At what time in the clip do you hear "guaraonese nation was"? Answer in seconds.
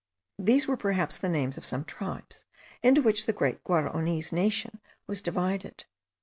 3.63-5.21